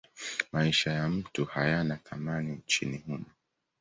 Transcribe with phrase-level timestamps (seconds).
[0.53, 3.25] Maisha ya mtu hayana thamani nchini humo.